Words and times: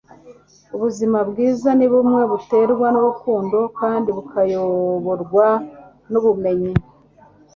ubuzima 0.75 1.17
bwiza 1.29 1.69
ni 1.77 1.87
bumwe 1.91 2.21
buterwa 2.31 2.87
n'urukundo 2.91 3.57
kandi 3.79 4.09
bukayoborwa 4.17 5.47
n'ubumenyi 6.11 6.73